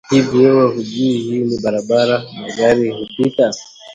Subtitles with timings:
[0.09, 0.83] Hivi wewe hujui
[1.17, 3.51] hii ni barabara na magari hupita?